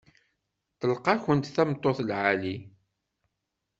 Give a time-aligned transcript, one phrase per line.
[0.79, 2.55] Tlaq-akent tameṭṭut lɛali.